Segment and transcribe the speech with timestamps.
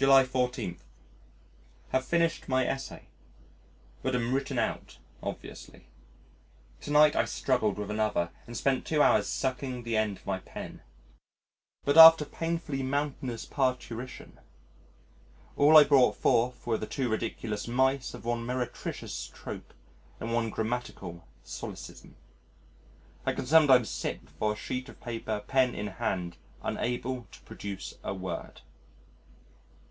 [0.00, 0.78] July 14.
[1.90, 3.02] Have finished my essay.
[4.02, 5.88] But am written out obviously.
[6.80, 10.38] To night I struggled with another, and spent two hours sucking the end of my
[10.38, 10.80] pen.
[11.84, 14.40] But after painfully mountainous parturition,
[15.54, 19.74] all I brought forth were the two ridiculous mice of one meretricious trope
[20.18, 22.16] and one grammatical solecism.
[23.26, 27.96] I can sometimes sit before a sheet of paper, pen in hand, unable to produce
[28.02, 28.62] a word.